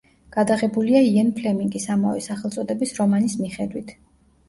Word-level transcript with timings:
გადაღებულია 0.37 1.01
იენ 1.09 1.29
ფლემინგის 1.41 1.87
ამავე 1.99 2.25
სახელწოდების 2.31 2.99
რომანის 3.01 3.41
მიხედვით. 3.47 3.99